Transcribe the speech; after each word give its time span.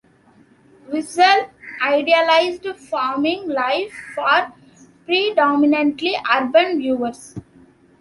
Wissel 0.89 1.51
idealised 1.79 2.65
farming 2.89 3.47
life 3.49 3.93
for 4.15 4.51
predominantly 5.05 6.15
urban 6.33 6.79
viewers. 6.79 7.35